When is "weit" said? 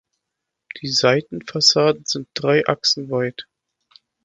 3.11-3.45